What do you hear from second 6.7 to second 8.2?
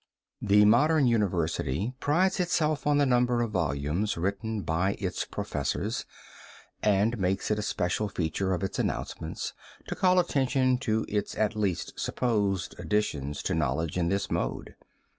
and makes it a special